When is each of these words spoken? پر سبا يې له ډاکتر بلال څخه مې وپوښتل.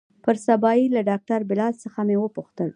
پر 0.23 0.35
سبا 0.47 0.71
يې 0.79 0.85
له 0.95 1.01
ډاکتر 1.09 1.39
بلال 1.49 1.73
څخه 1.83 1.99
مې 2.07 2.15
وپوښتل. 2.19 2.69